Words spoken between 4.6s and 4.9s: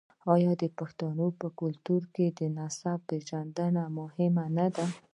ده؟